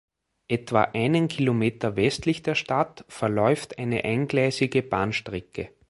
[0.47, 5.69] Etwa einen Kilometer westlich der Stadt verläuft eine eingleisige Bahnstrecke.